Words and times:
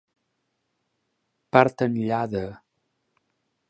Part 1.57 1.87
enllà 1.89 2.25
de. 2.35 2.45